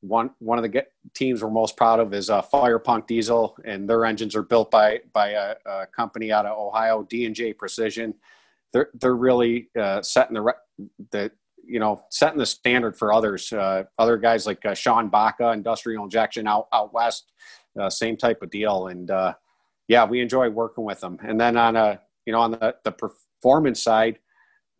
[0.00, 4.06] one one of the teams we're most proud of is uh, Firepunk Diesel, and their
[4.06, 8.14] engines are built by by a, a company out of Ohio, D and J Precision.
[8.72, 10.54] They're they're really uh, setting the
[11.10, 11.30] the
[11.62, 13.52] you know setting the standard for others.
[13.52, 17.32] Uh, other guys like uh, Sean Baca, Industrial Injection out out west,
[17.78, 19.34] uh, same type of deal, and uh,
[19.88, 21.18] yeah, we enjoy working with them.
[21.22, 24.18] And then on a you know on the the performance side,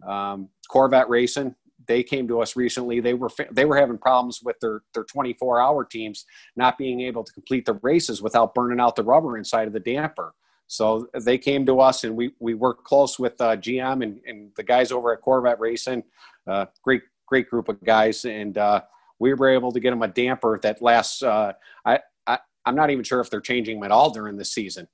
[0.06, 1.54] um, Corvette Racing
[1.86, 3.00] they came to us recently.
[3.00, 6.24] They were they were having problems with their their 24 hour teams
[6.56, 9.80] not being able to complete the races without burning out the rubber inside of the
[9.80, 10.34] damper.
[10.68, 14.50] So they came to us and we we worked close with uh, GM and, and
[14.56, 16.02] the guys over at Corvette Racing.
[16.46, 18.82] uh, great great group of guys, and uh,
[19.18, 21.22] we were able to get them a damper that lasts.
[21.22, 21.52] Uh,
[21.84, 24.88] I, I I'm not even sure if they're changing them at all during the season.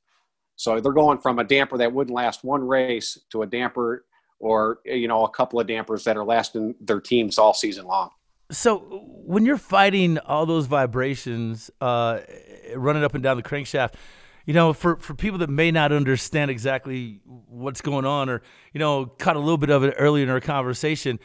[0.57, 4.05] So they're going from a damper that wouldn't last one race to a damper
[4.39, 8.11] or you know a couple of dampers that are lasting their teams all season long.
[8.51, 8.79] So
[9.25, 12.21] when you're fighting all those vibrations, uh,
[12.75, 13.95] running up and down the crankshaft,
[14.45, 18.43] you know, for, for people that may not understand exactly what's going on, or
[18.75, 21.19] you know, caught a little bit of it earlier in our conversation,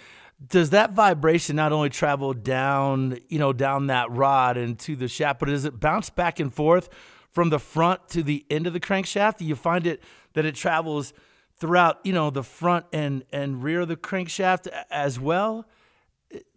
[0.46, 5.08] does that vibration not only travel down, you know, down that rod and to the
[5.08, 6.90] shaft, but does it bounce back and forth
[7.38, 9.38] from the front to the end of the crankshaft?
[9.38, 10.02] Do you find it
[10.34, 11.14] that it travels
[11.58, 15.68] throughout, you know, the front and and rear of the crankshaft as well?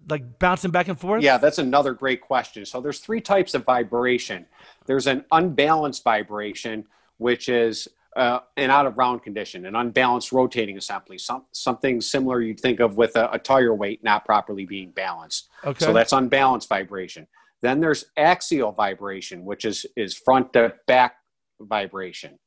[0.08, 1.22] like bouncing back and forth?
[1.22, 2.64] Yeah, that's another great question.
[2.64, 4.46] So there's three types of vibration.
[4.86, 6.86] There's an unbalanced vibration,
[7.18, 12.40] which is uh, an out of round condition, an unbalanced rotating assembly, some, something similar
[12.40, 15.50] you'd think of with a, a, tire weight not properly being balanced.
[15.62, 15.84] Okay.
[15.84, 17.28] So that's unbalanced vibration.
[17.62, 21.16] Then there's axial vibration, which is, is front to back
[21.60, 22.38] vibration.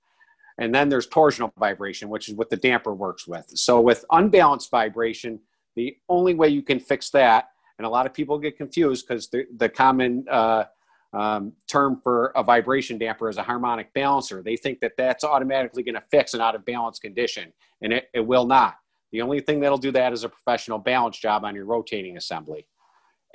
[0.59, 3.45] And then there's torsional vibration, which is what the damper works with.
[3.55, 5.39] So with unbalanced vibration,
[5.75, 9.29] the only way you can fix that, and a lot of people get confused because
[9.29, 10.65] the, the common uh,
[11.13, 14.41] um, term for a vibration damper is a harmonic balancer.
[14.43, 18.09] They think that that's automatically going to fix an out of balance condition, and it,
[18.13, 18.77] it will not.
[19.11, 22.67] The only thing that'll do that is a professional balance job on your rotating assembly.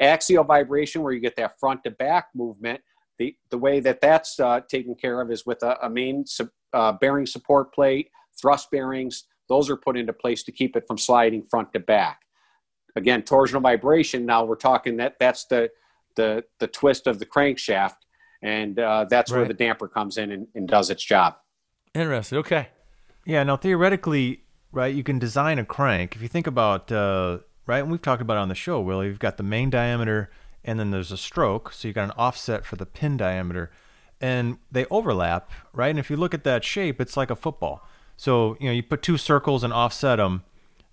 [0.00, 2.80] Axial vibration, where you get that front to back movement,
[3.18, 6.24] the, the way that that's uh, taken care of is with a, a main
[6.72, 9.24] uh, bearing support plate, thrust bearings.
[9.48, 12.20] Those are put into place to keep it from sliding front to back.
[12.96, 15.70] Again torsional vibration now we're talking that that's the
[16.16, 17.96] the the twist of the crankshaft
[18.42, 19.38] and uh, that's right.
[19.38, 21.36] where the damper comes in and, and, does its job.
[21.94, 22.38] Interesting.
[22.38, 22.68] Okay.
[23.24, 26.16] Yeah now theoretically right you can design a crank.
[26.16, 29.06] If you think about uh, right and we've talked about it on the show Willie
[29.06, 30.28] you've got the main diameter
[30.64, 33.70] and then there's a stroke so you've got an offset for the pin diameter
[34.20, 37.86] and they overlap right and if you look at that shape it's like a football
[38.16, 40.42] so you know you put two circles and offset them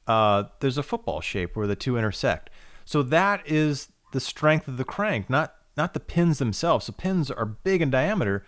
[0.07, 2.49] uh, there's a football shape where the two intersect.
[2.83, 6.85] So that is the strength of the crank, not not the pins themselves.
[6.85, 8.45] The pins are big in diameter,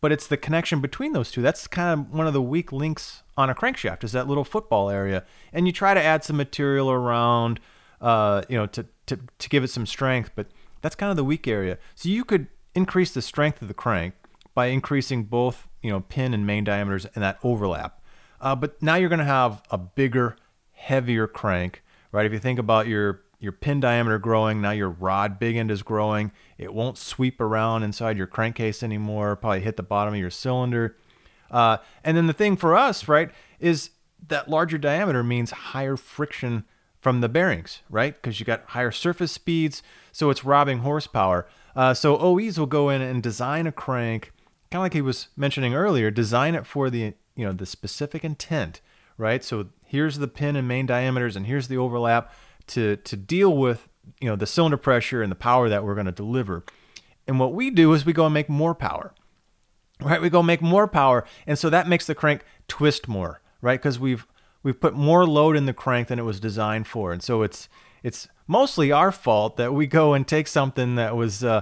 [0.00, 1.42] but it's the connection between those two.
[1.42, 4.90] That's kind of one of the weak links on a crankshaft is that little football
[4.90, 5.24] area.
[5.52, 7.60] And you try to add some material around,
[8.00, 10.46] uh, you know, to, to, to give it some strength, but
[10.82, 11.78] that's kind of the weak area.
[11.94, 14.14] So you could increase the strength of the crank
[14.54, 18.02] by increasing both, you know, pin and main diameters and that overlap.
[18.40, 20.36] Uh, but now you're going to have a bigger
[20.72, 22.26] heavier crank, right?
[22.26, 25.82] If you think about your your pin diameter growing, now your rod big end is
[25.82, 26.30] growing.
[26.58, 29.34] It won't sweep around inside your crankcase anymore.
[29.34, 30.96] Probably hit the bottom of your cylinder.
[31.50, 33.90] Uh, and then the thing for us, right, is
[34.28, 36.64] that larger diameter means higher friction
[37.00, 38.14] from the bearings, right?
[38.14, 39.82] Because you got higher surface speeds,
[40.12, 41.48] so it's robbing horsepower.
[41.74, 44.32] Uh, so OEs will go in and design a crank,
[44.70, 48.24] kind of like he was mentioning earlier, design it for the you know the specific
[48.24, 48.80] intent,
[49.16, 49.42] right?
[49.42, 52.32] So here's the pin and main diameters and here's the overlap
[52.68, 53.88] to to deal with
[54.20, 56.64] you know the cylinder pressure and the power that we're going to deliver
[57.26, 59.12] and what we do is we go and make more power
[60.02, 63.80] right we go make more power and so that makes the crank twist more right
[63.80, 64.26] because we've
[64.62, 67.68] we've put more load in the crank than it was designed for and so it's
[68.02, 71.60] it's mostly our fault that we go and take something that was uh,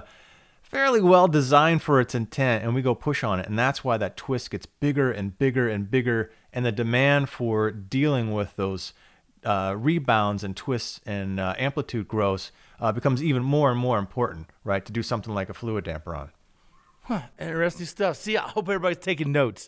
[0.61, 3.97] fairly well designed for its intent and we go push on it and that's why
[3.97, 8.93] that twist gets bigger and bigger and bigger and the demand for dealing with those
[9.43, 14.47] uh, rebounds and twists and uh, amplitude growths uh, becomes even more and more important,
[14.63, 14.85] right?
[14.85, 16.31] To do something like a fluid damper on.
[17.09, 18.17] Huh, interesting stuff.
[18.17, 19.67] See, I hope everybody's taking notes.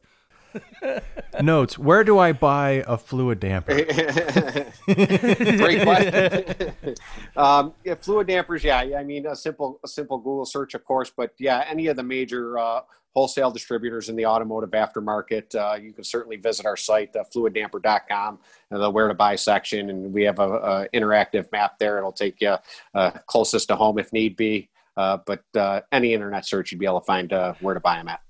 [1.42, 1.76] Notes.
[1.76, 3.74] Where do I buy a fluid damper?
[4.86, 6.74] Great question.
[7.36, 8.64] um, yeah, fluid dampers.
[8.64, 11.96] Yeah, I mean a simple a simple Google search, of course, but yeah, any of
[11.96, 12.82] the major uh,
[13.16, 15.56] wholesale distributors in the automotive aftermarket.
[15.56, 18.38] Uh, you can certainly visit our site, uh, fluidampr.com,
[18.70, 21.98] the where to buy section, and we have a, a interactive map there.
[21.98, 22.58] It'll take you
[22.94, 24.70] uh, closest to home if need be.
[24.98, 27.98] Uh, but uh, any internet search, you'd be able to find uh, where to buy
[27.98, 28.22] them at.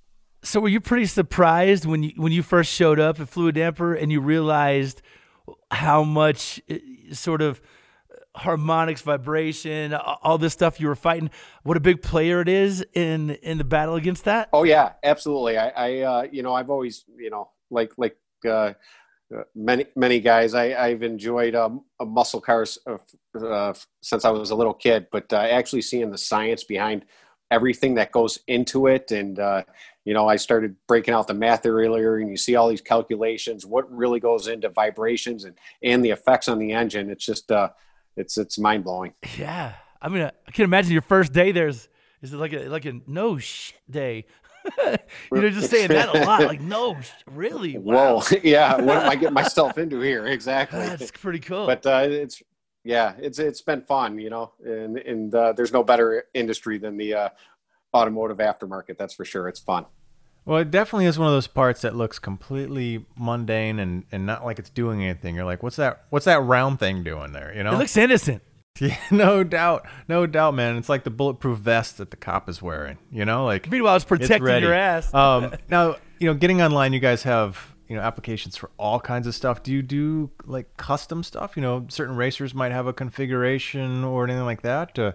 [0.44, 4.12] So, were you pretty surprised when you when you first showed up at Fluidampr and
[4.12, 5.02] you realized
[5.70, 6.62] how much
[7.12, 7.62] sort of
[8.36, 11.30] harmonics, vibration, all this stuff you were fighting.
[11.64, 14.50] What a big player it is in in the battle against that.
[14.54, 15.58] Oh yeah, absolutely.
[15.58, 18.18] I, I uh, you know, I've always, you know, like like
[18.50, 18.74] uh,
[19.56, 22.98] many many guys, I, I've enjoyed um, muscle cars uh,
[23.40, 25.08] uh, since I was a little kid.
[25.12, 27.06] But uh, actually seeing the science behind
[27.50, 29.64] everything that goes into it, and uh,
[30.06, 33.66] you know, I started breaking out the math earlier, and you see all these calculations,
[33.66, 37.10] what really goes into vibrations and and the effects on the engine.
[37.10, 37.70] It's just uh,
[38.18, 39.14] it's it's mind blowing.
[39.38, 41.88] Yeah, I mean, I can imagine your first day there's
[42.22, 44.26] is it like a like a no shit day.
[45.32, 46.44] You know, just saying that a lot.
[46.44, 47.78] Like, no, really?
[47.82, 48.20] Wow.
[48.20, 48.76] Whoa, yeah.
[48.76, 50.28] What am I getting myself into here?
[50.28, 50.80] Exactly.
[50.86, 51.66] That's pretty cool.
[51.66, 52.42] But uh, it's
[52.84, 56.98] yeah, it's it's been fun, you know, and and uh, there's no better industry than
[56.98, 57.30] the uh,
[57.94, 58.98] automotive aftermarket.
[58.98, 59.48] That's for sure.
[59.48, 59.86] It's fun.
[60.46, 64.44] Well, it definitely is one of those parts that looks completely mundane and, and not
[64.44, 65.36] like it's doing anything.
[65.36, 66.06] You're like, what's that?
[66.10, 67.54] What's that round thing doing there?
[67.56, 68.42] You know, it looks innocent.
[68.80, 70.78] Yeah, no doubt, no doubt, man.
[70.78, 72.98] It's like the bulletproof vest that the cop is wearing.
[73.12, 74.66] You know, like Meanwhile, it's protecting ready.
[74.66, 75.14] your ass.
[75.22, 79.28] um, now, you know, getting online, you guys have you know applications for all kinds
[79.28, 79.62] of stuff.
[79.62, 81.58] Do you do like custom stuff?
[81.58, 84.98] You know, certain racers might have a configuration or anything like that.
[84.98, 85.12] Uh,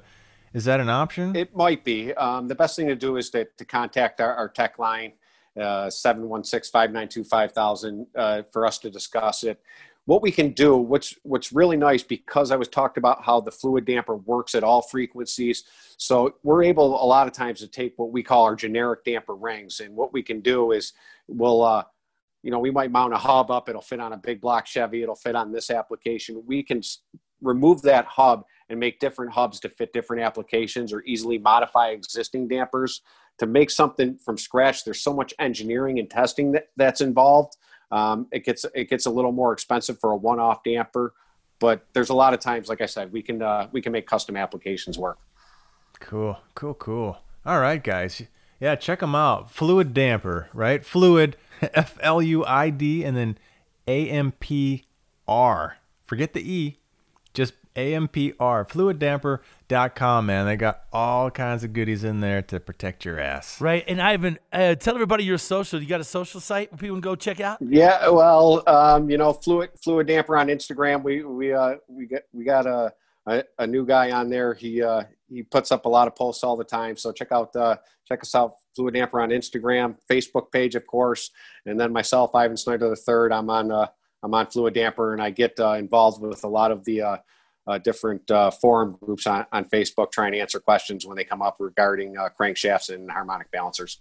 [0.52, 1.34] is that an option?
[1.34, 2.12] It might be.
[2.14, 5.12] Um, the best thing to do is to, to contact our, our tech line,
[5.56, 9.60] uh, 716-592-5000, uh, for us to discuss it.
[10.06, 13.50] What we can do, what's, what's really nice, because I was talked about how the
[13.50, 15.64] fluid damper works at all frequencies.
[15.96, 19.34] So we're able a lot of times to take what we call our generic damper
[19.34, 19.80] rings.
[19.80, 20.92] And what we can do is
[21.26, 21.82] we'll, uh,
[22.44, 23.68] you know, we might mount a hub up.
[23.68, 25.02] It'll fit on a big block Chevy.
[25.02, 26.40] It'll fit on this application.
[26.46, 26.82] We can
[27.42, 32.46] remove that hub and make different hubs to fit different applications or easily modify existing
[32.46, 33.02] dampers
[33.38, 34.84] to make something from scratch.
[34.84, 37.56] There's so much engineering and testing that, that's involved.
[37.90, 41.14] Um, it gets it gets a little more expensive for a one-off damper,
[41.58, 44.06] but there's a lot of times, like I said, we can uh, we can make
[44.06, 45.18] custom applications work.
[46.00, 47.18] Cool, cool, cool.
[47.44, 48.22] All right, guys.
[48.60, 49.54] Yeah, check them out.
[49.54, 50.84] Fluidampr, right?
[50.84, 53.38] Fluid, F L U I D, and then
[53.86, 54.86] A M P
[55.28, 55.76] R.
[56.06, 56.78] Forget the E,
[57.76, 58.64] just A M P R.
[58.64, 60.46] Fluidampr.com, man.
[60.46, 63.60] They got all kinds of goodies in there to protect your ass.
[63.60, 63.84] right.
[63.86, 65.80] And Ivan, uh, tell everybody your social.
[65.80, 67.58] You got a social site where people can go check out?
[67.60, 71.02] Yeah, well, um, you know, fluid Fluidampr on Instagram.
[71.02, 72.92] We we uh, we got we got a,
[73.26, 74.54] a a new guy on there.
[74.54, 76.96] He uh, he puts up a lot of posts all the time.
[76.96, 81.30] So check out uh, check us out, Fluidampr on Instagram, Facebook page, of course,
[81.64, 83.32] and then myself, Ivan Snyder the third.
[83.32, 83.86] I'm on uh,
[84.22, 87.16] I'm on Fluidampr, and I get uh, involved with a lot of the uh,
[87.66, 91.42] uh, different uh, forum groups on, on Facebook, trying to answer questions when they come
[91.42, 94.00] up regarding uh, crankshafts and harmonic balancers.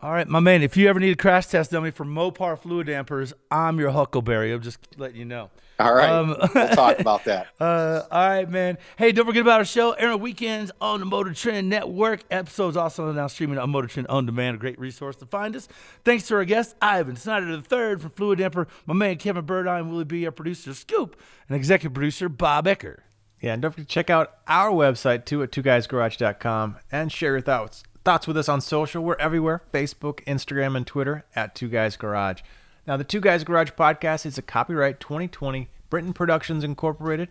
[0.00, 0.62] All right, my man.
[0.62, 4.52] If you ever need a crash test dummy for Mopar fluid dampers, I'm your Huckleberry.
[4.52, 5.50] I'm just letting you know.
[5.78, 7.48] All right, Um, we'll talk about that.
[7.60, 8.78] Uh, all right, man.
[8.96, 12.20] Hey, don't forget about our show, airing weekends on the Motor Trend Network.
[12.30, 15.68] Episodes also now streaming on Motor Trend On Demand, a great resource to find us.
[16.04, 20.24] Thanks to our guest, Ivan Snyder III from Fluidampr, my man Kevin Burdine, Willie B,
[20.26, 22.98] our producer, Scoop, and executive producer, Bob Ecker.
[23.40, 27.40] Yeah, and don't forget to check out our website too at twoguysgarage.com and share your
[27.40, 29.02] thoughts thoughts with us on social.
[29.02, 32.40] We're everywhere Facebook, Instagram, and Twitter at Two Guys Garage.
[32.86, 37.28] Now, the Two Guys Garage podcast is a copyright 2020 Britton Productions Incorporated,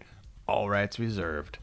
[0.47, 1.59] all rights reserved.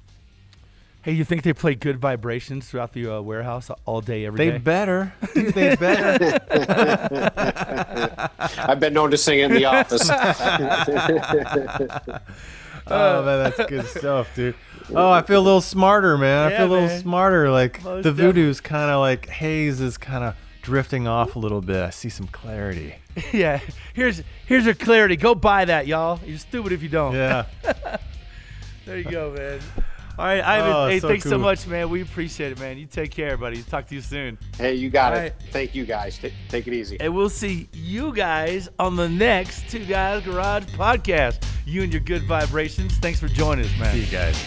[1.02, 4.50] Hey, you think they play good vibrations throughout the uh, warehouse all day, every They
[4.52, 4.58] day?
[4.58, 5.12] better.
[5.34, 6.38] Dude, they better.
[8.58, 10.08] I've been known to sing in the office.
[12.86, 14.54] oh, man, that's good stuff, dude.
[14.94, 16.52] Oh, I feel a little smarter, man.
[16.52, 17.00] I feel a little man.
[17.00, 17.50] smarter.
[17.50, 21.60] Like, Most the voodoo's kind of like haze is kind of drifting off a little
[21.60, 21.76] bit.
[21.82, 22.94] I see some clarity.
[23.32, 23.60] yeah.
[23.94, 25.16] Here's here's your clarity.
[25.16, 26.20] Go buy that, y'all.
[26.24, 27.14] You're stupid if you don't.
[27.14, 27.46] Yeah.
[28.84, 29.60] There you go, man.
[30.18, 30.72] All right, Ivan.
[30.72, 31.88] Oh, hey, so thanks so much, man.
[31.88, 32.78] We appreciate it, man.
[32.78, 33.62] You take care, buddy.
[33.62, 34.38] Talk to you soon.
[34.58, 35.22] hey, you got All it.
[35.22, 35.32] right.
[35.52, 36.18] Thank you, guys.
[36.18, 36.98] Ta- take it easy.
[36.98, 41.44] And we'll see you guys on the next Two Guys Garage podcast.
[41.64, 42.96] You and your good vibrations.
[42.98, 43.94] Thanks for joining us, man.
[43.94, 44.44] See you guys.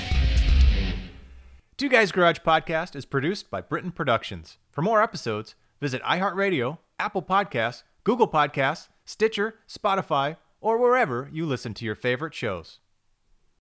[1.78, 4.58] Two Guys Garage Podcast is produced by Britton Productions.
[4.72, 11.74] For more episodes, visit iHeartRadio, Apple Podcasts, Google Podcasts, Stitcher, Spotify, or wherever you listen
[11.76, 12.80] to your favorite shows.